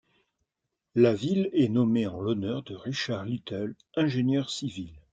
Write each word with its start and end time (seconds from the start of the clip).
La 0.95 1.13
ville 1.13 1.51
est 1.53 1.69
nommée 1.69 2.07
en 2.07 2.19
l'honneur 2.19 2.63
de 2.63 2.73
Richard 2.73 3.23
Little, 3.23 3.75
ingénieur 3.95 4.49
civil. 4.49 4.89